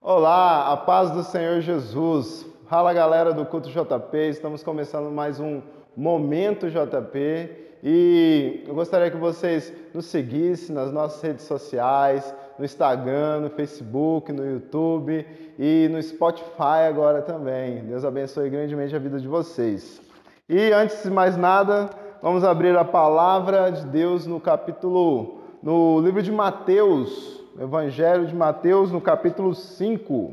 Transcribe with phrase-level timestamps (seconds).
[0.00, 2.46] Olá, a paz do Senhor Jesus.
[2.68, 5.60] Fala galera do Culto JP, estamos começando mais um
[5.96, 7.50] Momento JP
[7.82, 14.32] e eu gostaria que vocês nos seguissem nas nossas redes sociais, no Instagram, no Facebook,
[14.32, 15.26] no YouTube
[15.58, 17.80] e no Spotify agora também.
[17.80, 20.00] Deus abençoe grandemente a vida de vocês.
[20.48, 21.90] E antes de mais nada,
[22.22, 28.92] vamos abrir a palavra de Deus no capítulo, no livro de Mateus, Evangelho de Mateus,
[28.92, 30.32] no capítulo 5.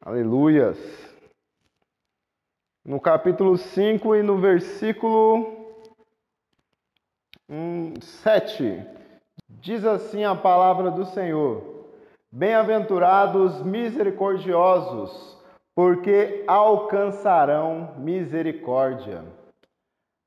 [0.00, 0.78] Aleluias.
[2.84, 5.82] No capítulo 5 e no versículo
[8.00, 8.86] 7,
[9.48, 11.88] diz assim a palavra do Senhor:
[12.30, 15.36] Bem-aventurados misericordiosos,
[15.74, 19.24] porque alcançarão misericórdia.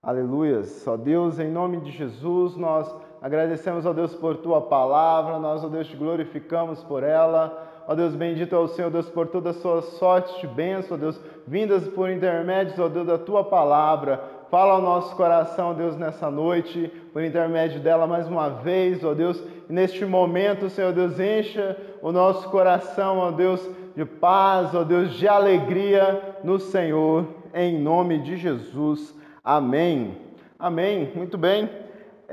[0.03, 0.67] Aleluias.
[0.83, 5.69] Só Deus, em nome de Jesus, nós agradecemos a Deus por tua palavra, nós, ó
[5.69, 7.71] Deus, te glorificamos por ela.
[7.87, 10.99] Ó Deus, bendito é o Senhor, Deus, por toda a sua sorte de bênção, ó
[10.99, 14.21] Deus, vindas por intermédios, ó Deus, da tua palavra.
[14.51, 19.13] Fala ao nosso coração, ó Deus, nessa noite, por intermédio dela mais uma vez, ó
[19.13, 23.65] Deus, e neste momento, Senhor Deus, encha o nosso coração, ó Deus,
[23.95, 29.17] de paz, ó Deus, de alegria no Senhor, em nome de Jesus.
[29.41, 30.17] Amém.
[30.59, 31.11] Amém.
[31.15, 31.82] Muito bem.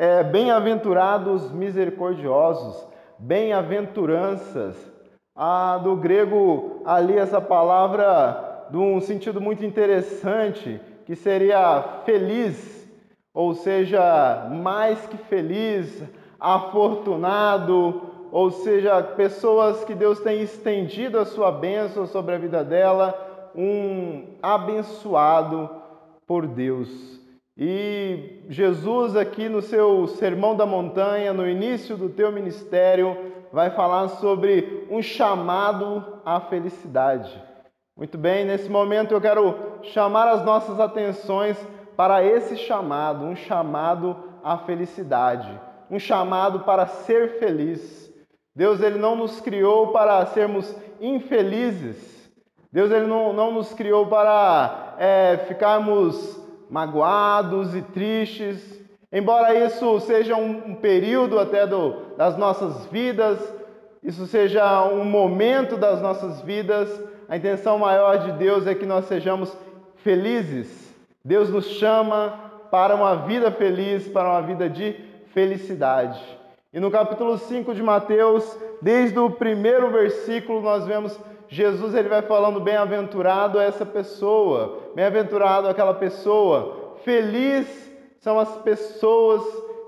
[0.02, 2.86] É, bem-aventurados misericordiosos,
[3.18, 4.74] bem-aventuranças.
[5.36, 12.88] Ah, do grego ali essa palavra de um sentido muito interessante, que seria feliz,
[13.34, 16.02] ou seja, mais que feliz,
[16.40, 18.00] afortunado,
[18.32, 24.28] ou seja, pessoas que Deus tem estendido a sua bênção sobre a vida dela, um
[24.42, 25.68] abençoado
[26.26, 27.19] por Deus.
[27.62, 33.14] E Jesus, aqui no seu Sermão da Montanha, no início do teu ministério,
[33.52, 37.30] vai falar sobre um chamado à felicidade.
[37.94, 41.58] Muito bem, nesse momento eu quero chamar as nossas atenções
[41.98, 45.60] para esse chamado, um chamado à felicidade,
[45.90, 48.10] um chamado para ser feliz.
[48.56, 52.32] Deus ele não nos criou para sermos infelizes.
[52.72, 58.80] Deus ele não, não nos criou para é, ficarmos magoados e tristes.
[59.12, 63.38] Embora isso seja um, período até do, das nossas vidas,
[64.02, 66.88] isso seja um momento das nossas vidas,
[67.28, 69.54] a intenção maior de Deus é que nós sejamos
[69.96, 70.94] felizes.
[71.24, 74.94] Deus nos chama para uma vida feliz, para uma vida de
[75.34, 76.20] felicidade.
[76.72, 81.18] E no capítulo 5 de Mateus, desde o primeiro versículo, nós vemos
[81.52, 87.66] Jesus ele vai falando bem-aventurado essa pessoa, bem-aventurado aquela pessoa, feliz
[88.20, 89.42] são as pessoas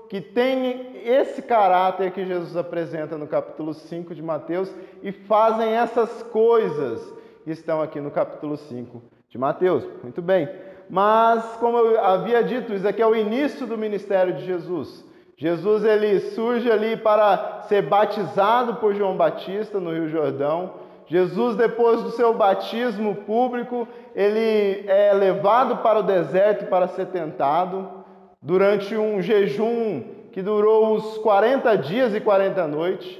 [0.09, 4.69] que têm esse caráter que Jesus apresenta no capítulo 5 de Mateus
[5.01, 7.01] e fazem essas coisas
[7.45, 9.85] que estão aqui no capítulo 5 de Mateus.
[10.03, 10.49] Muito bem.
[10.89, 15.03] Mas, como eu havia dito, isso aqui é o início do ministério de Jesus.
[15.37, 20.73] Jesus ele surge ali para ser batizado por João Batista no Rio Jordão.
[21.05, 28.03] Jesus, depois do seu batismo público, ele é levado para o deserto para ser tentado
[28.41, 33.19] durante um jejum que durou os 40 dias e 40 noites.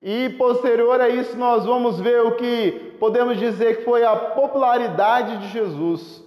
[0.00, 5.38] E posterior a isso, nós vamos ver o que podemos dizer que foi a popularidade
[5.38, 6.24] de Jesus.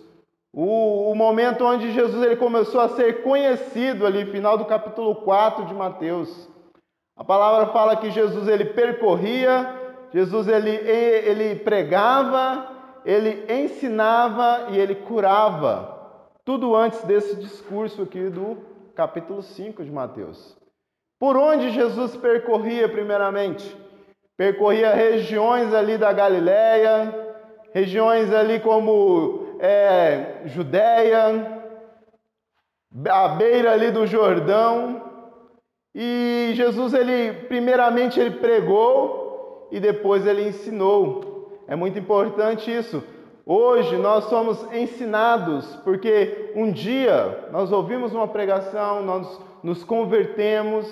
[0.54, 5.66] O, o momento onde Jesus ele começou a ser conhecido ali, final do capítulo 4
[5.66, 6.50] de Mateus.
[7.16, 9.81] A palavra fala que Jesus ele percorria
[10.14, 12.68] Jesus ele, ele pregava,
[13.06, 16.00] ele ensinava e ele curava.
[16.44, 18.58] Tudo antes desse discurso aqui do
[18.96, 20.58] capítulo 5 de Mateus.
[21.20, 23.78] Por onde Jesus percorria primeiramente?
[24.36, 27.14] Percorria regiões ali da Galiléia,
[27.74, 31.62] regiões ali como é, Judéia,
[33.08, 35.10] a beira ali do Jordão.
[35.94, 39.21] E Jesus ele primeiramente ele pregou,
[39.72, 41.62] e depois ele ensinou.
[41.68, 43.04] É muito importante isso.
[43.46, 50.88] Hoje nós somos ensinados, porque um dia nós ouvimos uma pregação, nós nos convertemos,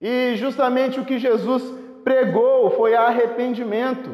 [0.00, 1.62] e justamente o que Jesus
[2.02, 4.10] pregou foi arrependimento.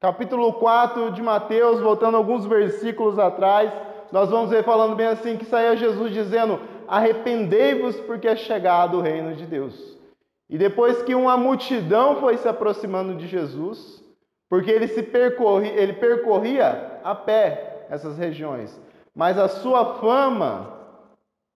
[0.00, 3.72] Capítulo 4 de Mateus, voltando alguns versículos atrás,
[4.12, 9.00] nós vamos ver falando bem assim que saía Jesus dizendo: "Arrependei-vos porque é chegado o
[9.00, 9.93] reino de Deus".
[10.48, 14.04] E depois que uma multidão foi se aproximando de Jesus,
[14.48, 18.80] porque ele se percorria, ele percorria a pé essas regiões,
[19.14, 20.72] mas a sua fama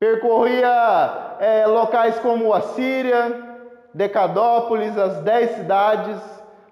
[0.01, 3.47] percorria é, locais como a Síria,
[3.93, 6.21] Decadópolis, as dez cidades,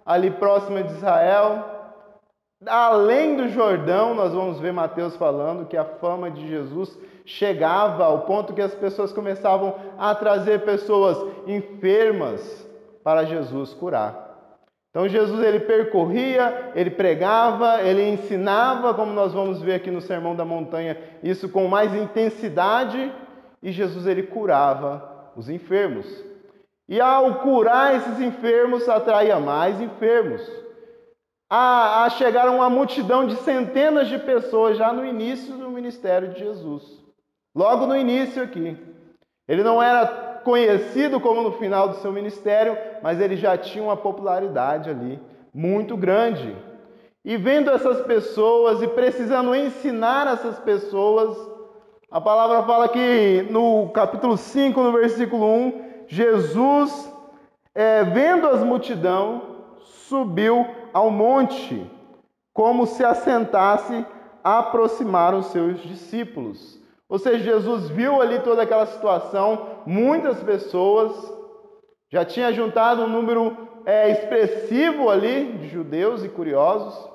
[0.05, 1.65] ali próxima de Israel.
[2.67, 6.97] Além do Jordão, nós vamos ver Mateus falando que a fama de Jesus
[7.27, 12.65] chegava ao ponto que as pessoas começavam a trazer pessoas enfermas
[13.03, 14.25] para Jesus curar.
[14.91, 20.35] Então Jesus ele percorria, ele pregava, ele ensinava, como nós vamos ver aqui no Sermão
[20.35, 23.13] da Montanha, isso com mais intensidade,
[23.63, 26.07] e Jesus ele curava os enfermos.
[26.89, 30.41] E ao curar esses enfermos, atraía mais enfermos.
[31.51, 36.39] A, a chegar uma multidão de centenas de pessoas já no início do ministério de
[36.39, 37.06] Jesus.
[37.57, 38.77] Logo no início aqui.
[39.49, 40.07] Ele não era
[40.45, 45.19] conhecido como no final do seu ministério, mas ele já tinha uma popularidade ali
[45.55, 46.55] muito grande.
[47.25, 51.35] E vendo essas pessoas e precisando ensinar essas pessoas,
[52.11, 57.11] a palavra fala que no capítulo 5, no versículo 1, Jesus,
[57.75, 61.91] é, vendo as multidão, subiu ao monte,
[62.53, 64.05] como se assentasse
[64.45, 66.76] a aproximar os seus discípulos.
[67.09, 71.13] Ou seja, Jesus viu ali toda aquela situação, muitas pessoas,
[72.11, 77.09] já tinha juntado um número é, expressivo ali de judeus e curiosos.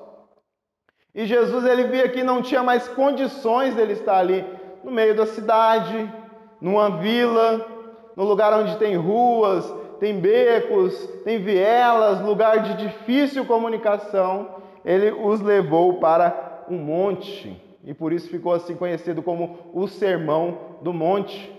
[1.14, 4.46] E Jesus ele via que não tinha mais condições dele estar ali
[4.82, 6.10] no meio da cidade,
[6.62, 7.66] numa vila,
[8.16, 14.56] no lugar onde tem ruas, tem becos, tem vielas, lugar de difícil comunicação.
[14.86, 20.78] Ele os levou para um monte e por isso ficou assim conhecido como o Sermão
[20.81, 21.51] do Monte.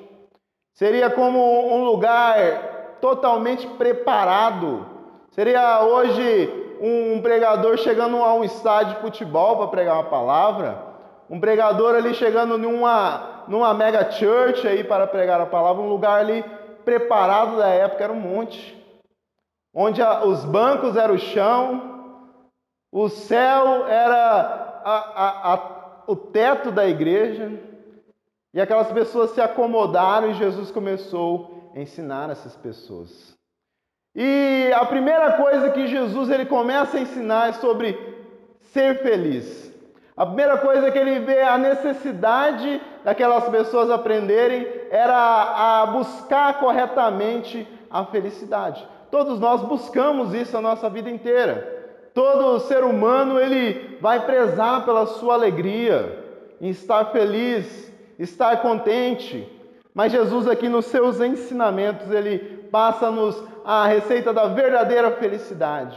[0.75, 1.39] Seria como
[1.75, 4.87] um lugar totalmente preparado.
[5.31, 10.79] Seria hoje um pregador chegando a um estádio de futebol para pregar uma palavra,
[11.29, 16.21] um pregador ali chegando numa, numa mega church aí para pregar a palavra, um lugar
[16.21, 16.45] ali
[16.85, 18.77] preparado da época era um monte,
[19.75, 22.19] onde a, os bancos eram o chão,
[22.91, 25.82] o céu era a, a, a
[26.13, 27.51] o teto da igreja
[28.53, 33.35] e aquelas pessoas se acomodaram e Jesus começou a ensinar essas pessoas.
[34.15, 37.99] E a primeira coisa que Jesus ele começa a ensinar é sobre
[38.61, 39.73] ser feliz.
[40.15, 47.67] A primeira coisa que ele vê a necessidade daquelas pessoas aprenderem era a buscar corretamente
[47.91, 48.87] a felicidade.
[49.11, 51.82] Todos nós buscamos isso a nossa vida inteira.
[52.15, 56.19] Todo ser humano ele vai prezar pela sua alegria,
[56.61, 59.49] em estar feliz, estar contente.
[59.95, 62.39] Mas Jesus aqui nos seus ensinamentos ele
[62.71, 65.97] passa-nos a receita da verdadeira felicidade.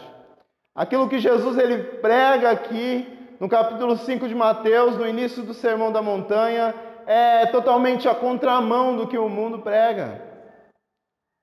[0.74, 3.08] Aquilo que Jesus ele prega aqui
[3.40, 6.74] no capítulo 5 de Mateus, no início do Sermão da Montanha,
[7.06, 10.22] é totalmente a contramão do que o mundo prega.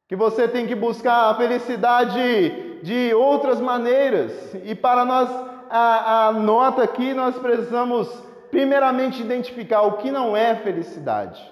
[0.08, 4.54] Que você tem que buscar a felicidade de outras maneiras.
[4.64, 5.30] E para nós,
[5.70, 8.08] a, a nota aqui, nós precisamos
[8.50, 11.50] primeiramente identificar o que não é felicidade.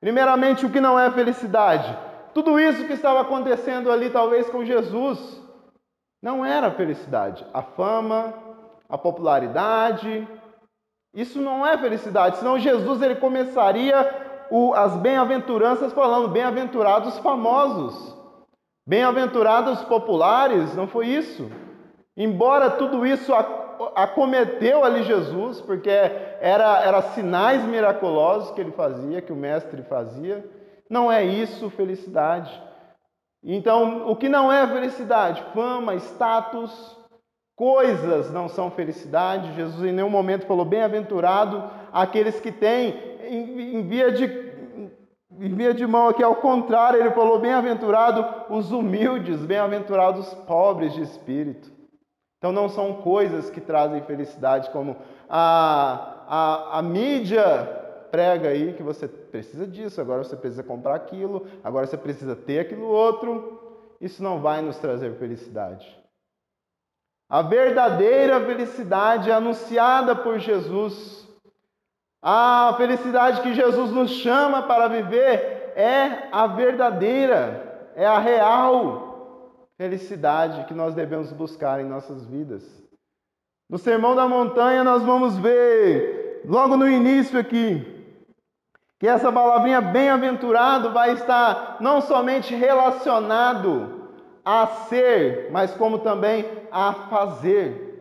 [0.00, 1.96] Primeiramente, o que não é felicidade.
[2.34, 5.40] Tudo isso que estava acontecendo ali, talvez com Jesus,
[6.20, 7.46] não era felicidade.
[7.54, 8.34] A fama,
[8.88, 10.26] a popularidade,
[11.14, 12.38] isso não é felicidade.
[12.38, 18.21] Senão Jesus ele começaria o, as bem-aventuranças falando bem-aventurados famosos.
[18.86, 21.50] Bem-aventurados populares, não foi isso.
[22.16, 23.32] Embora tudo isso
[23.94, 30.44] acometeu ali Jesus, porque era, era sinais miraculosos que ele fazia, que o mestre fazia,
[30.90, 32.50] não é isso felicidade.
[33.42, 35.42] Então, o que não é felicidade?
[35.54, 36.96] Fama, status,
[37.56, 39.54] coisas não são felicidade.
[39.54, 44.51] Jesus em nenhum momento falou bem-aventurado aqueles que têm em, em via de
[45.38, 51.02] via de mão aqui, ao contrário, ele falou: bem-aventurado os humildes, bem-aventurados os pobres de
[51.02, 51.70] espírito.
[52.38, 54.96] Então não são coisas que trazem felicidade, como
[55.28, 61.46] a, a, a mídia prega aí que você precisa disso, agora você precisa comprar aquilo,
[61.62, 63.60] agora você precisa ter aquilo outro.
[64.00, 65.96] Isso não vai nos trazer felicidade.
[67.30, 71.26] A verdadeira felicidade é anunciada por Jesus
[72.22, 79.12] a felicidade que Jesus nos chama para viver é a verdadeira, é a real
[79.76, 82.62] felicidade que nós devemos buscar em nossas vidas.
[83.68, 87.84] No Sermão da Montanha, nós vamos ver, logo no início aqui,
[89.00, 94.10] que essa palavrinha bem-aventurado vai estar não somente relacionado
[94.44, 97.91] a ser, mas como também a fazer.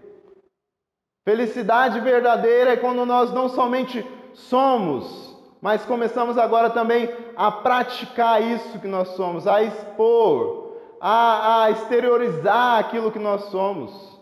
[1.24, 8.80] Felicidade verdadeira é quando nós não somente somos, mas começamos agora também a praticar isso
[8.80, 14.20] que nós somos, a expor, a, a exteriorizar aquilo que nós somos.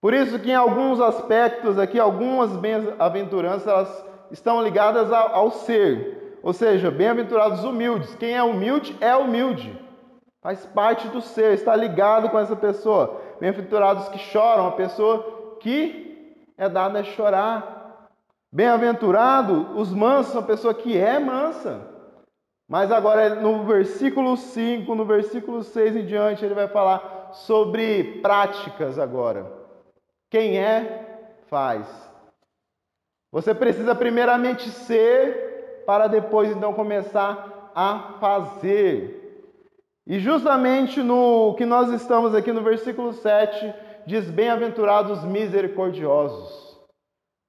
[0.00, 6.38] Por isso que em alguns aspectos aqui, algumas bem-aventuranças, estão ligadas ao, ao ser.
[6.42, 8.14] Ou seja, bem-aventurados humildes.
[8.16, 9.78] Quem é humilde é humilde.
[10.40, 13.20] Faz parte do ser, está ligado com essa pessoa.
[13.38, 16.01] Bem-aventurados que choram, a pessoa que
[16.62, 18.08] é dada a chorar.
[18.52, 21.80] Bem-aventurado os mansos, a pessoa que é mansa.
[22.68, 28.96] Mas agora no versículo 5, no versículo 6 em diante, ele vai falar sobre práticas
[28.96, 29.50] agora.
[30.30, 31.86] Quem é, faz.
[33.32, 39.50] Você precisa primeiramente ser, para depois então começar a fazer.
[40.06, 43.74] E justamente no que nós estamos aqui no versículo 7,
[44.06, 46.62] diz: Bem-aventurados misericordiosos.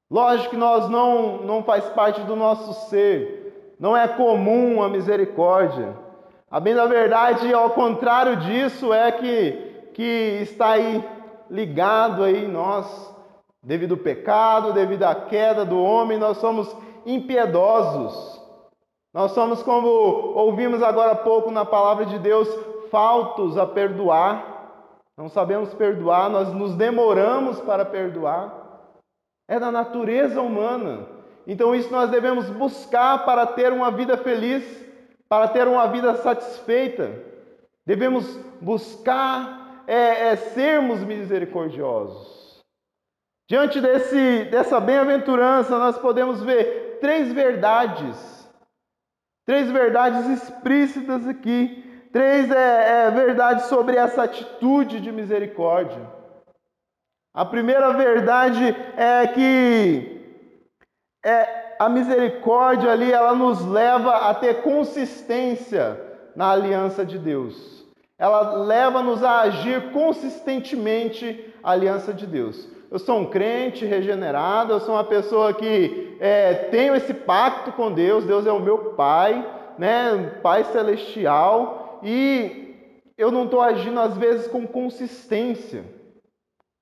[0.09, 5.97] Lógico que nós não, não faz parte do nosso ser, não é comum a misericórdia.
[6.51, 11.03] A bem da verdade, ao contrário disso, é que, que está aí
[11.49, 13.11] ligado aí em nós,
[13.63, 18.39] devido ao pecado, devido à queda do homem, nós somos impiedosos.
[19.13, 22.47] Nós somos, como ouvimos agora há pouco na palavra de Deus,
[22.91, 24.52] faltos a perdoar.
[25.17, 28.61] Não sabemos perdoar, nós nos demoramos para perdoar.
[29.47, 31.07] É da natureza humana.
[31.45, 34.63] Então, isso nós devemos buscar para ter uma vida feliz,
[35.27, 37.11] para ter uma vida satisfeita.
[37.85, 38.25] Devemos
[38.61, 42.61] buscar é, é sermos misericordiosos.
[43.49, 48.49] Diante desse, dessa bem-aventurança, nós podemos ver três verdades,
[49.45, 51.82] três verdades explícitas aqui,
[52.13, 55.99] três é, é, verdades sobre essa atitude de misericórdia.
[57.33, 60.47] A primeira verdade é que
[61.25, 65.99] é, a misericórdia ali ela nos leva a ter consistência
[66.33, 67.83] na aliança de Deus
[68.23, 72.69] ela leva-nos a agir consistentemente a aliança de Deus.
[72.89, 77.91] Eu sou um crente regenerado, eu sou uma pessoa que é, tenho esse pacto com
[77.91, 79.45] Deus, Deus é o meu Pai,
[79.77, 82.75] né, Pai celestial, e
[83.17, 85.83] eu não estou agindo às vezes com consistência,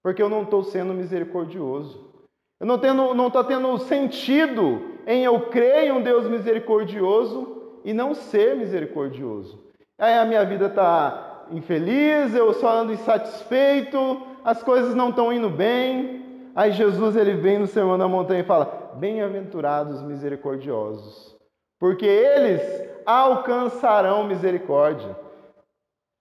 [0.04, 2.12] porque eu não estou sendo misericordioso.
[2.60, 8.13] Eu não estou não tendo sentido em eu crer em um Deus misericordioso e não
[8.13, 9.60] ser misericordioso.
[9.98, 15.50] Aí a minha vida está infeliz, eu só ando insatisfeito, as coisas não estão indo
[15.50, 16.50] bem.
[16.56, 21.36] Aí Jesus ele vem no Sermão da Montanha e fala: Bem-aventurados misericordiosos,
[21.82, 22.62] porque eles
[23.08, 25.18] alcançarão misericórdia.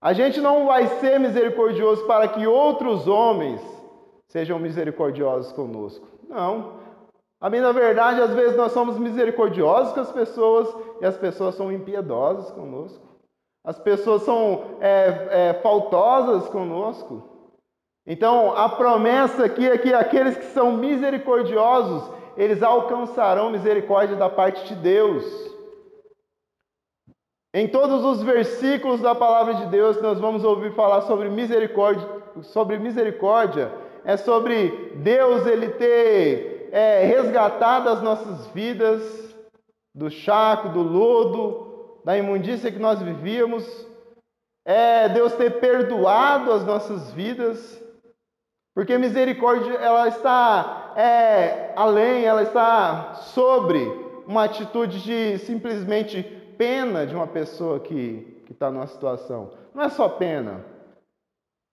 [0.00, 3.60] A gente não vai ser misericordioso para que outros homens
[4.26, 6.08] sejam misericordiosos conosco.
[6.26, 6.80] Não.
[7.38, 11.54] A mim, na verdade, às vezes nós somos misericordiosos com as pessoas e as pessoas
[11.56, 13.06] são impiedosas conosco.
[13.62, 17.22] As pessoas são é, é, faltosas conosco.
[18.06, 24.68] Então, a promessa aqui é que aqueles que são misericordiosos, eles alcançarão misericórdia da parte
[24.68, 25.24] de Deus.
[27.52, 32.08] Em todos os versículos da palavra de Deus, nós vamos ouvir falar sobre misericórdia.
[32.42, 33.72] Sobre misericórdia
[34.04, 39.34] é sobre Deus ele ter é, resgatado as nossas vidas
[39.94, 43.86] do chaco, do lodo, da imundícia que nós vivíamos,
[44.64, 47.82] é Deus ter perdoado as nossas vidas,
[48.74, 53.80] porque misericórdia ela está é, além, ela está sobre
[54.26, 56.22] uma atitude de simplesmente
[56.56, 59.50] pena de uma pessoa que está numa situação.
[59.74, 60.64] Não é só pena.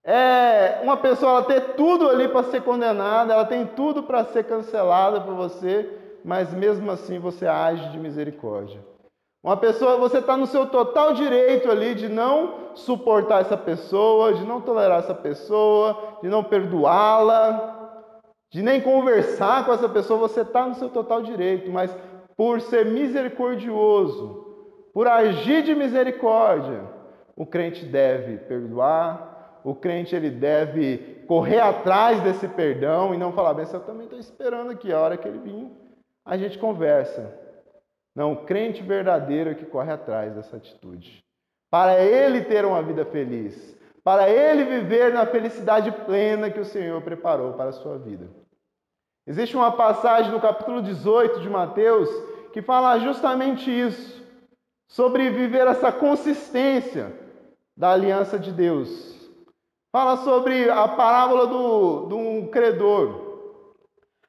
[0.03, 4.45] É uma pessoa ela ter tudo ali para ser condenada, ela tem tudo para ser
[4.45, 5.89] cancelada por você,
[6.23, 8.79] mas mesmo assim você age de misericórdia.
[9.43, 14.43] Uma pessoa, você está no seu total direito ali de não suportar essa pessoa, de
[14.45, 17.76] não tolerar essa pessoa, de não perdoá-la,
[18.49, 21.95] de nem conversar com essa pessoa, você está no seu total direito, mas
[22.35, 24.45] por ser misericordioso,
[24.93, 26.83] por agir de misericórdia,
[27.35, 33.53] o crente deve perdoar, o crente ele deve correr atrás desse perdão e não falar,
[33.53, 35.71] bem, eu também estou esperando aqui, a hora que ele vir,
[36.25, 37.37] a gente conversa.
[38.15, 41.23] Não, o crente verdadeiro é que corre atrás dessa atitude.
[41.69, 43.76] Para ele ter uma vida feliz,
[44.07, 48.25] para ele viver na felicidade plena que o Senhor preparou para a sua vida.
[49.27, 52.09] Existe uma passagem no capítulo 18 de Mateus
[52.53, 54.25] que fala justamente isso,
[54.87, 57.11] sobre viver essa consistência
[57.75, 59.13] da aliança de Deus.
[59.91, 63.59] Fala sobre a parábola do, do credor,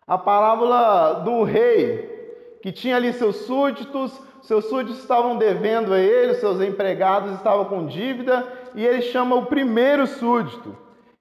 [0.09, 6.35] a parábola do rei que tinha ali seus súditos, seus súditos estavam devendo a ele,
[6.35, 10.77] seus empregados estavam com dívida, e ele chama o primeiro súdito.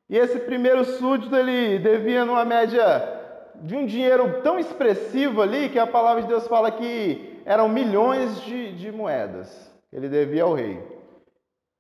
[0.10, 3.16] E esse primeiro súdito ele devia numa média
[3.56, 8.42] de um dinheiro tão expressivo ali que a palavra de Deus fala que eram milhões
[8.42, 10.82] de, de moedas que ele devia ao rei.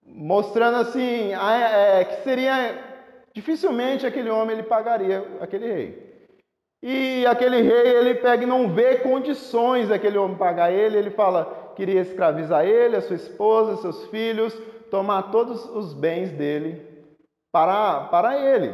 [0.05, 2.77] Mostrando assim é, que seria
[3.33, 6.06] dificilmente aquele homem ele pagaria aquele rei.
[6.81, 11.73] E aquele rei ele pega e não vê condições daquele homem pagar ele, ele fala
[11.75, 14.53] queria escravizar ele, a sua esposa, seus filhos,
[14.89, 16.81] tomar todos os bens dele
[17.51, 18.73] para, para ele.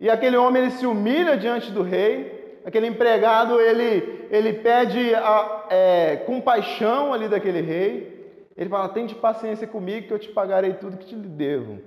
[0.00, 5.66] E aquele homem ele se humilha diante do rei, aquele empregado ele, ele pede a,
[5.70, 10.74] é, compaixão ali daquele rei, ele fala: tem de paciência comigo que eu te pagarei
[10.74, 11.80] tudo que te devo.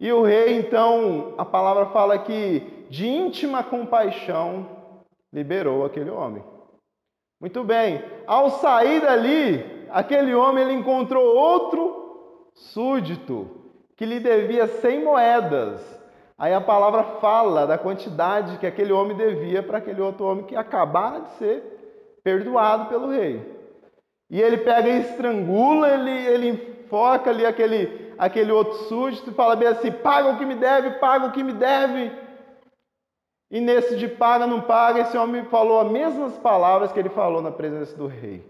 [0.00, 4.68] E o rei, então, a palavra fala que de íntima compaixão
[5.32, 6.42] liberou aquele homem.
[7.40, 13.50] Muito bem, ao sair dali, aquele homem ele encontrou outro súdito
[13.96, 16.02] que lhe devia 100 moedas.
[16.36, 20.56] Aí a palavra fala da quantidade que aquele homem devia para aquele outro homem que
[20.56, 23.54] acabara de ser perdoado pelo rei.
[24.30, 29.56] E ele pega e estrangula, ele, ele enfoca ali aquele, aquele outro súdito e fala
[29.56, 32.12] bem assim: paga o que me deve, paga o que me deve.
[33.50, 37.40] E nesse de paga, não paga, esse homem falou as mesmas palavras que ele falou
[37.40, 38.44] na presença do rei.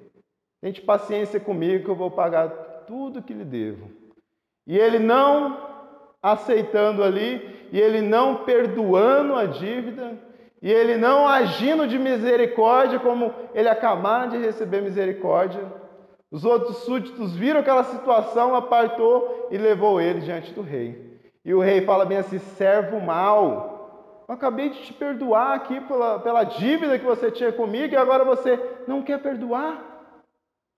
[0.62, 2.48] Tente paciência comigo que eu vou pagar
[2.86, 3.90] tudo que lhe devo.
[4.66, 5.58] E ele não
[6.22, 10.18] aceitando ali, e ele não perdoando a dívida,
[10.62, 15.60] e ele não agindo de misericórdia como ele acabara de receber misericórdia.
[16.30, 21.20] Os outros súditos viram aquela situação, apartou e levou ele diante do rei.
[21.44, 26.18] E o rei fala bem assim: servo mal, eu acabei de te perdoar aqui pela,
[26.18, 29.94] pela dívida que você tinha comigo e agora você não quer perdoar?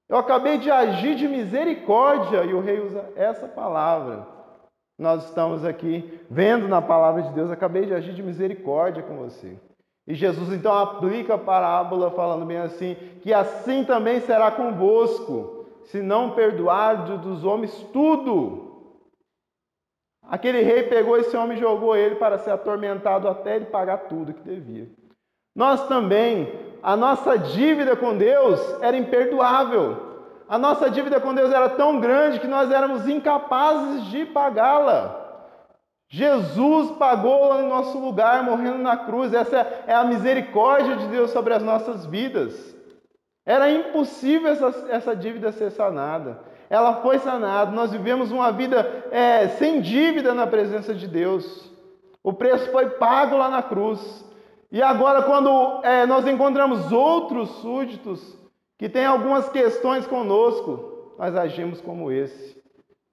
[0.08, 4.26] Eu acabei de agir de misericórdia, e o rei usa essa palavra.
[4.98, 9.58] Nós estamos aqui vendo na palavra de Deus, acabei de agir de misericórdia com você.
[10.06, 16.00] E Jesus então aplica a parábola falando bem assim, que assim também será convosco, se
[16.00, 18.66] não perdoar dos homens tudo.
[20.22, 24.34] Aquele rei pegou esse homem e jogou ele para ser atormentado até ele pagar tudo
[24.34, 24.88] que devia.
[25.54, 26.52] Nós também,
[26.82, 30.06] a nossa dívida com Deus era imperdoável.
[30.48, 35.25] A nossa dívida com Deus era tão grande que nós éramos incapazes de pagá-la.
[36.08, 39.34] Jesus pagou lá no nosso lugar, morrendo na cruz.
[39.34, 42.76] Essa é a misericórdia de Deus sobre as nossas vidas.
[43.44, 46.40] Era impossível essa, essa dívida ser sanada.
[46.70, 47.70] Ela foi sanada.
[47.70, 51.70] Nós vivemos uma vida é, sem dívida na presença de Deus.
[52.22, 54.24] O preço foi pago lá na cruz.
[54.70, 58.36] E agora, quando é, nós encontramos outros súditos
[58.78, 62.60] que tem algumas questões conosco, nós agimos como esse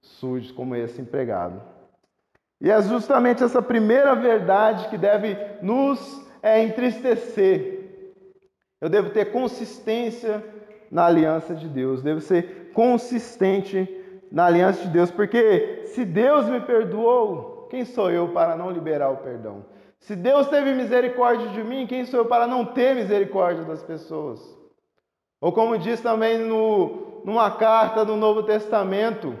[0.02, 1.73] sujo, como esse empregado.
[2.60, 8.12] E é justamente essa primeira verdade que deve nos é, entristecer.
[8.80, 10.42] Eu devo ter consistência
[10.90, 13.88] na aliança de Deus, devo ser consistente
[14.30, 19.10] na aliança de Deus, porque se Deus me perdoou, quem sou eu para não liberar
[19.10, 19.64] o perdão?
[20.00, 24.40] Se Deus teve misericórdia de mim, quem sou eu para não ter misericórdia das pessoas?
[25.40, 29.34] Ou como diz também no, numa carta do Novo Testamento,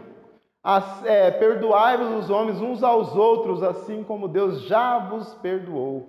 [1.04, 6.08] é, perdoai-vos os homens uns aos outros, assim como Deus já vos perdoou.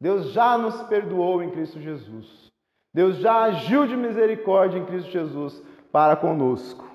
[0.00, 2.50] Deus já nos perdoou em Cristo Jesus.
[2.94, 6.88] Deus já agiu de misericórdia em Cristo Jesus para conosco.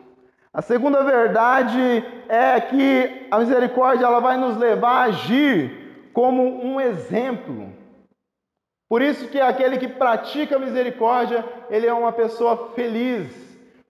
[0.51, 6.79] A segunda verdade é que a misericórdia ela vai nos levar a agir como um
[6.79, 7.71] exemplo.
[8.89, 13.29] Por isso que aquele que pratica misericórdia, ele é uma pessoa feliz,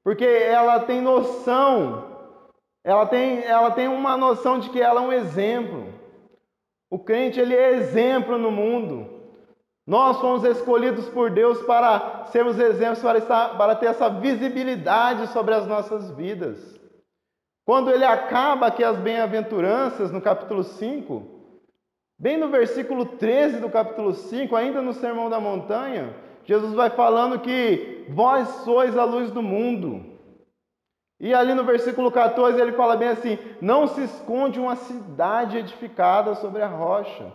[0.03, 2.14] porque ela tem noção,
[2.85, 5.93] ela tem, ela tem uma noção de que ela é um exemplo.
[6.89, 9.09] O crente ele é exemplo no mundo.
[9.85, 15.53] Nós fomos escolhidos por Deus para sermos exemplos, para, estar, para ter essa visibilidade sobre
[15.53, 16.79] as nossas vidas.
[17.65, 21.35] Quando ele acaba aqui as bem-aventuranças, no capítulo 5,
[22.17, 27.39] Bem no versículo 13 do capítulo 5, ainda no Sermão da Montanha, Jesus vai falando
[27.39, 30.14] que vós sois a luz do mundo.
[31.19, 36.35] E ali no versículo 14 ele fala bem assim: Não se esconde uma cidade edificada
[36.35, 37.31] sobre a rocha,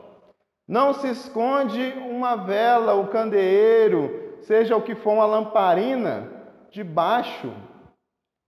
[0.68, 6.28] não se esconde uma vela, o um candeeiro, seja o que for uma lamparina,
[6.70, 7.52] debaixo,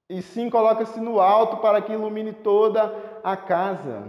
[0.09, 4.05] e sim coloca-se no alto para que ilumine toda a casa.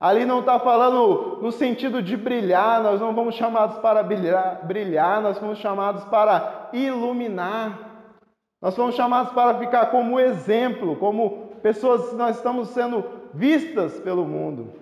[0.00, 5.20] Ali não está falando no sentido de brilhar, nós não fomos chamados para brilhar, brilhar,
[5.22, 7.93] nós fomos chamados para iluminar.
[8.64, 14.72] Nós fomos chamados para ficar como exemplo, como pessoas, nós estamos sendo vistas pelo mundo.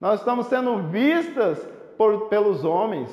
[0.00, 1.64] Nós estamos sendo vistas
[1.96, 3.08] por, pelos homens.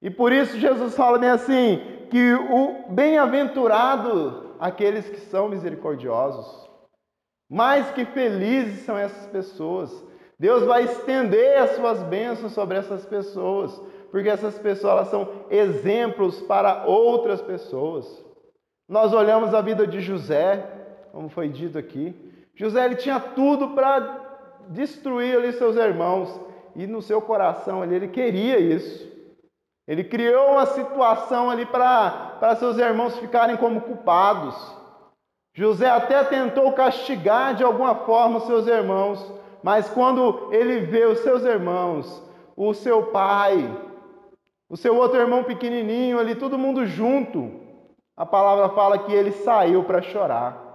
[0.00, 1.80] E por isso Jesus fala bem assim,
[2.12, 6.70] que o bem-aventurado aqueles que são misericordiosos.
[7.50, 9.92] Mais que felizes são essas pessoas.
[10.38, 13.76] Deus vai estender as suas bênçãos sobre essas pessoas,
[14.12, 18.30] porque essas pessoas são exemplos para outras pessoas.
[18.92, 20.62] Nós olhamos a vida de José,
[21.12, 22.14] como foi dito aqui.
[22.54, 24.20] José ele tinha tudo para
[24.68, 26.38] destruir ali seus irmãos
[26.76, 29.10] e no seu coração ali ele queria isso.
[29.88, 34.54] Ele criou uma situação ali para seus irmãos ficarem como culpados.
[35.54, 39.26] José até tentou castigar de alguma forma os seus irmãos,
[39.62, 42.22] mas quando ele vê os seus irmãos,
[42.54, 43.74] o seu pai,
[44.68, 47.61] o seu outro irmão pequenininho ali, todo mundo junto,
[48.16, 50.70] a palavra fala que ele saiu para chorar.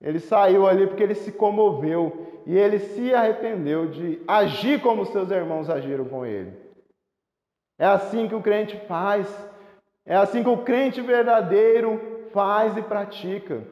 [0.00, 5.30] Ele saiu ali porque ele se comoveu e ele se arrependeu de agir como seus
[5.30, 6.56] irmãos agiram com ele.
[7.78, 9.28] É assim que o crente faz,
[10.04, 13.62] é assim que o crente verdadeiro faz e pratica.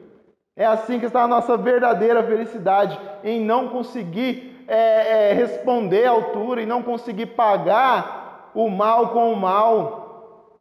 [0.55, 6.11] É assim que está a nossa verdadeira felicidade, em não conseguir é, é, responder à
[6.11, 10.57] altura, em não conseguir pagar o mal com o mal,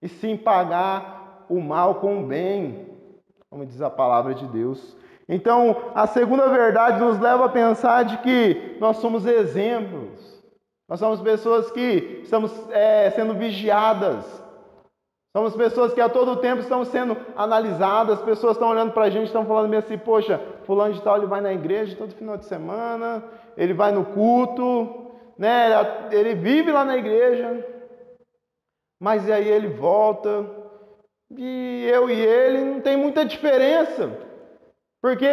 [0.00, 1.11] e sim pagar
[1.54, 2.88] o mal com o bem,
[3.50, 4.96] como diz a palavra de Deus.
[5.28, 10.42] Então, a segunda verdade nos leva a pensar de que nós somos exemplos,
[10.88, 14.42] nós somos pessoas que estamos é, sendo vigiadas,
[15.34, 19.10] Somos pessoas que a todo tempo estão sendo analisadas, as pessoas estão olhando para a
[19.10, 22.44] gente, estão falando assim, poxa, fulano de tal, ele vai na igreja todo final de
[22.44, 23.24] semana,
[23.56, 25.70] ele vai no culto, né?
[26.10, 27.66] ele vive lá na igreja,
[29.00, 30.44] mas aí ele volta,
[31.36, 34.10] e eu e ele não tem muita diferença,
[35.00, 35.26] porque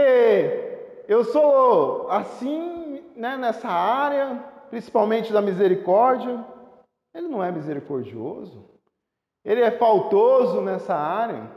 [1.08, 6.46] eu sou assim né, nessa área, principalmente da misericórdia,
[7.14, 8.70] ele não é misericordioso
[9.44, 11.50] ele é faltoso nessa área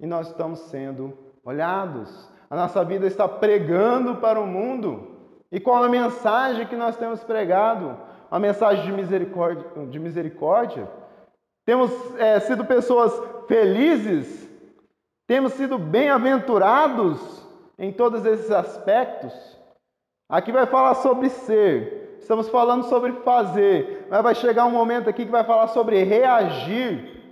[0.00, 2.30] e nós estamos sendo olhados.
[2.48, 5.16] A nossa vida está pregando para o mundo.
[5.50, 7.96] E qual a mensagem que nós temos pregado?
[8.30, 9.64] A mensagem de misericórdia.
[9.86, 10.88] De misericórdia.
[11.68, 13.12] Temos é, sido pessoas
[13.46, 14.48] felizes,
[15.26, 17.46] temos sido bem-aventurados
[17.78, 19.34] em todos esses aspectos.
[20.30, 25.26] Aqui vai falar sobre ser, Estamos falando sobre fazer, mas vai chegar um momento aqui
[25.26, 27.22] que vai falar sobre reagir.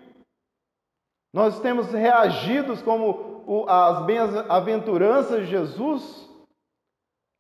[1.33, 6.29] Nós temos reagido como as bem-aventuranças de Jesus.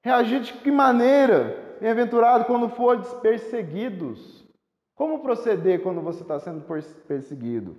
[0.03, 1.77] Reagir de que maneira?
[1.79, 4.36] Bem-aventurado quando for perseguidos.
[4.97, 6.65] Como proceder quando você está sendo
[7.07, 7.77] perseguido?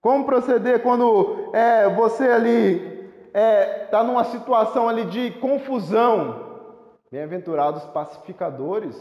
[0.00, 6.72] Como proceder quando é, você ali está é, tá numa situação ali de confusão?
[7.12, 8.96] Bem-aventurados pacificadores.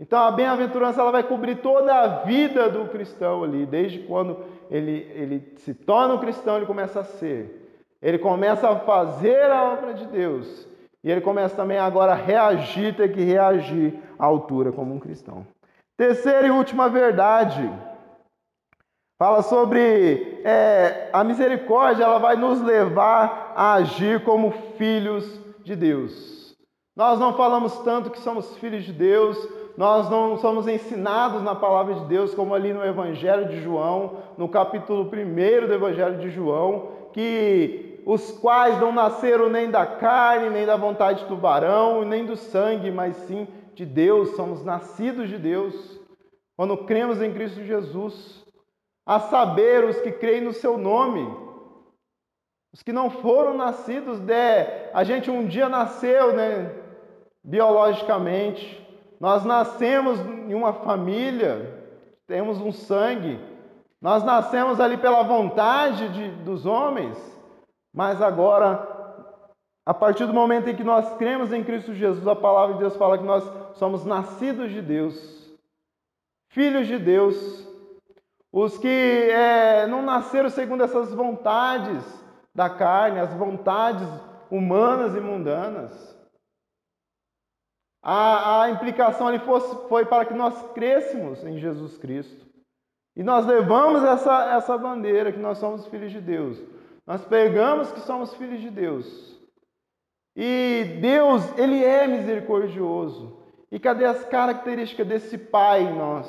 [0.00, 5.10] Então a bem-aventurança ela vai cobrir toda a vida do cristão ali, desde quando ele,
[5.14, 7.86] ele se torna um cristão, ele começa a ser.
[8.02, 10.68] Ele começa a fazer a obra de Deus.
[11.04, 15.46] E ele começa também agora a reagir, ter que reagir à altura como um cristão.
[15.98, 17.68] Terceira e última verdade.
[19.18, 25.28] Fala sobre é, a misericórdia, ela vai nos levar a agir como filhos
[25.64, 26.56] de Deus.
[26.96, 29.36] Nós não falamos tanto que somos filhos de Deus,
[29.76, 34.48] nós não somos ensinados na palavra de Deus, como ali no Evangelho de João, no
[34.48, 40.64] capítulo 1 do Evangelho de João, que os quais não nasceram nem da carne, nem
[40.64, 46.00] da vontade do varão, nem do sangue, mas sim de Deus, somos nascidos de Deus,
[46.56, 48.44] quando cremos em Cristo Jesus.
[49.06, 51.24] A saber, os que creem no seu nome,
[52.74, 54.90] os que não foram nascidos de.
[54.92, 56.74] A gente um dia nasceu, né?
[57.44, 58.84] biologicamente.
[59.20, 61.86] Nós nascemos em uma família,
[62.26, 63.38] temos um sangue.
[64.02, 67.16] Nós nascemos ali pela vontade de, dos homens,
[67.94, 68.97] mas agora,
[69.88, 72.94] a partir do momento em que nós cremos em Cristo Jesus, a palavra de Deus
[72.98, 73.42] fala que nós
[73.78, 75.50] somos nascidos de Deus,
[76.50, 77.66] filhos de Deus.
[78.52, 82.04] Os que é, não nasceram segundo essas vontades
[82.54, 84.06] da carne, as vontades
[84.50, 86.18] humanas e mundanas.
[88.02, 92.44] A, a implicação ali fosse, foi para que nós crescêssemos em Jesus Cristo.
[93.16, 96.62] E nós levamos essa, essa bandeira que nós somos filhos de Deus.
[97.06, 99.37] Nós pegamos que somos filhos de Deus.
[100.40, 103.36] E Deus, Ele é misericordioso.
[103.72, 106.28] E cadê as características desse Pai em nós?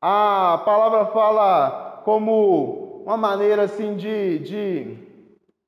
[0.00, 4.98] A palavra fala como uma maneira assim de, de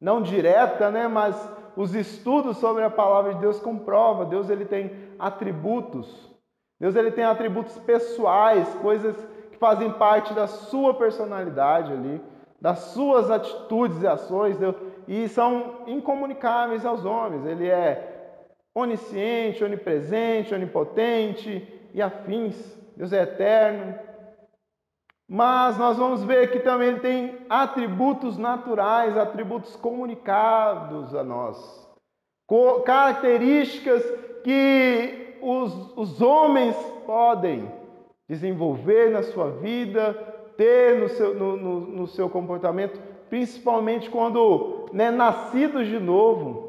[0.00, 1.36] não direta, né, mas
[1.76, 6.30] os estudos sobre a palavra de Deus comprova, Deus ele tem atributos.
[6.78, 9.16] Deus ele tem atributos pessoais, coisas
[9.50, 12.22] que fazem parte da sua personalidade ali,
[12.60, 14.76] das suas atitudes e ações, Deus,
[15.08, 17.46] e são incomunicáveis aos homens.
[17.46, 18.36] Ele é
[18.74, 22.76] onisciente, onipresente, onipotente e afins.
[22.94, 23.98] Deus é eterno,
[25.26, 31.88] mas nós vamos ver que também ele tem atributos naturais, atributos comunicados a nós,
[32.84, 34.02] características
[34.42, 37.70] que os, os homens podem
[38.28, 40.12] desenvolver na sua vida,
[40.56, 46.68] ter no seu, no, no, no seu comportamento, principalmente quando né, nascidos de novo.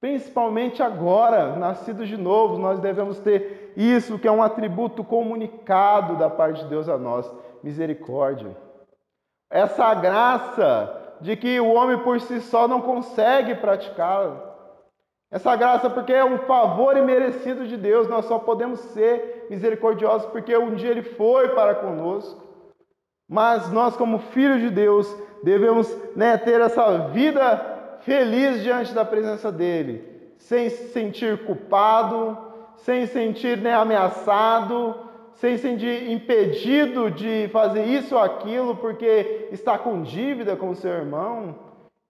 [0.00, 6.28] Principalmente agora, nascidos de novo, nós devemos ter isso, que é um atributo comunicado da
[6.28, 7.30] parte de Deus a nós
[7.62, 8.54] misericórdia.
[9.50, 14.52] Essa graça de que o homem por si só não consegue praticá-la.
[15.30, 20.56] Essa graça porque é um favor imerecido de Deus, nós só podemos ser misericordiosos porque
[20.56, 22.44] um dia ele foi para conosco.
[23.28, 25.12] Mas nós, como filhos de Deus,
[25.44, 32.36] devemos né, ter essa vida feliz diante da presença dele, sem se sentir culpado,
[32.78, 34.94] sem se sentir né, ameaçado,
[35.34, 41.54] sem sentir impedido de fazer isso ou aquilo porque está com dívida com seu irmão,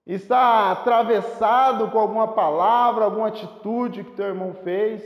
[0.07, 5.03] está atravessado com alguma palavra, alguma atitude que teu irmão fez,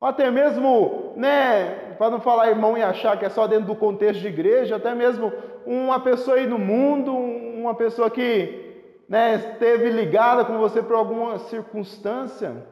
[0.00, 3.76] ou até mesmo, né, para não falar irmão e achar que é só dentro do
[3.76, 5.32] contexto de igreja, até mesmo
[5.66, 8.62] uma pessoa aí no mundo, uma pessoa que
[9.08, 12.66] né, esteve ligada com você por alguma circunstância,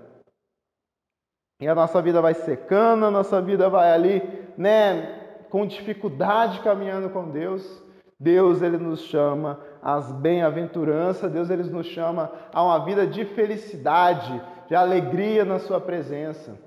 [1.63, 4.21] e a nossa vida vai secando, a nossa vida vai ali,
[4.59, 7.81] né, com dificuldade caminhando com Deus.
[8.19, 14.43] Deus ele nos chama às bem-aventuranças, Deus ele nos chama a uma vida de felicidade,
[14.67, 16.59] de alegria na sua presença.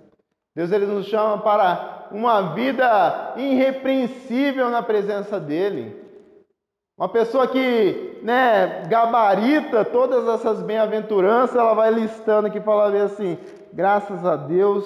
[0.56, 6.05] Deus ele nos chama para uma vida irrepreensível na presença dele.
[6.98, 13.38] Uma pessoa que, né, gabarita todas essas bem-aventuranças, ela vai listando aqui ver assim:
[13.74, 14.86] graças a Deus,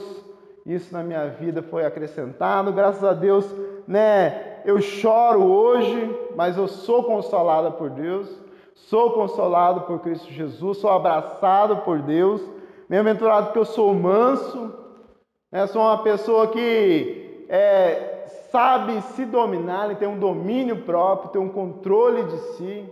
[0.66, 3.46] isso na minha vida foi acrescentado, graças a Deus,
[3.88, 8.28] né, eu choro hoje, mas eu sou consolada por Deus,
[8.74, 12.42] sou consolado por Cristo Jesus, sou abraçado por Deus,
[12.90, 14.74] bem-aventurado que eu sou manso,
[15.52, 18.19] né, sou uma pessoa que é,
[18.52, 22.90] sabe se dominar, tem um domínio próprio, tem um controle de si,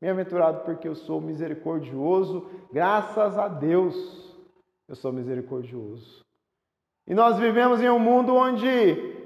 [0.00, 4.36] bem-aventurado porque eu sou misericordioso, graças a Deus
[4.88, 6.24] eu sou misericordioso.
[7.06, 8.68] E nós vivemos em um mundo onde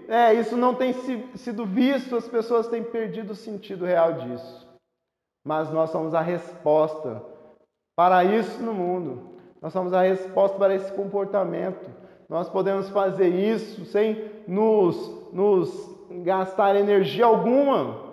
[0.09, 0.92] é, isso não tem
[1.35, 4.68] sido visto, as pessoas têm perdido o sentido real disso.
[5.45, 7.23] Mas nós somos a resposta
[7.97, 9.33] para isso no mundo.
[9.61, 11.90] Nós somos a resposta para esse comportamento.
[12.28, 15.90] Nós podemos fazer isso sem nos, nos
[16.24, 18.12] gastar energia alguma.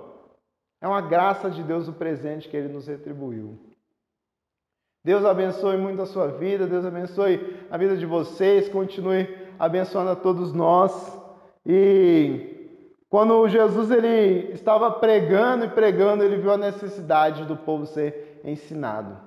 [0.81, 3.57] É uma graça de Deus o presente que Ele nos retribuiu.
[5.03, 10.15] Deus abençoe muito a sua vida, Deus abençoe a vida de vocês, continue abençoando a
[10.15, 11.17] todos nós.
[11.65, 12.59] E
[13.09, 19.17] quando Jesus ele estava pregando e pregando, ele viu a necessidade do povo ser ensinado.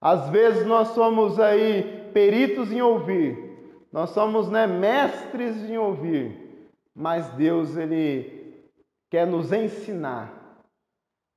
[0.00, 3.51] Às vezes nós somos aí peritos em ouvir,
[3.92, 8.66] nós somos né, mestres em ouvir, mas Deus ele
[9.10, 10.32] quer nos ensinar.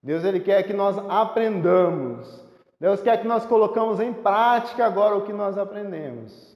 [0.01, 2.45] Deus ele quer que nós aprendamos.
[2.79, 6.55] Deus quer que nós colocamos em prática agora o que nós aprendemos.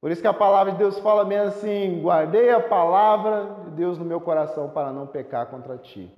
[0.00, 3.98] Por isso que a palavra de Deus fala bem assim: guardei a palavra de Deus
[3.98, 6.10] no meu coração para não pecar contra ti.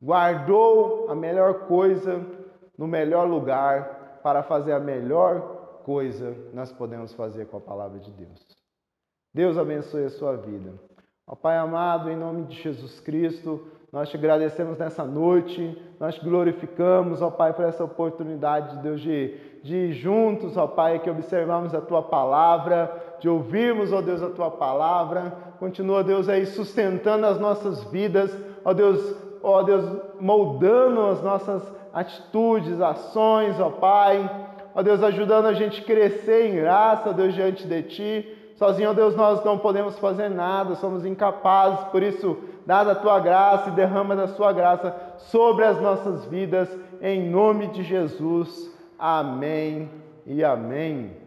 [0.00, 2.24] Guardou a melhor coisa
[2.78, 5.53] no melhor lugar para fazer a melhor
[5.84, 8.44] coisa nós podemos fazer com a palavra de Deus.
[9.32, 10.72] Deus abençoe a sua vida.
[11.26, 16.24] Ó Pai amado, em nome de Jesus Cristo, nós te agradecemos nessa noite, nós te
[16.24, 21.80] glorificamos, ó Pai, por essa oportunidade, Deus, de, de juntos, ó Pai, que observamos a
[21.80, 25.32] Tua palavra, de ouvirmos, ó Deus, a Tua palavra.
[25.58, 29.84] Continua, Deus, aí sustentando as nossas vidas, ó Deus, ó Deus,
[30.20, 34.28] moldando as nossas atitudes, ações, ó Pai.
[34.74, 38.38] Ó Deus, ajudando a gente a crescer em graça, ó Deus, diante de Ti.
[38.56, 43.20] Sozinho, ó Deus, nós não podemos fazer nada, somos incapazes, por isso dada a tua
[43.20, 46.68] graça e derrama da sua graça sobre as nossas vidas,
[47.00, 48.72] em nome de Jesus.
[48.98, 49.90] Amém
[50.26, 51.23] e amém.